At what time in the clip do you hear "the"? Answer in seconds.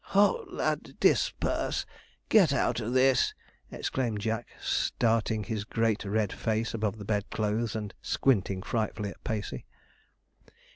6.97-7.05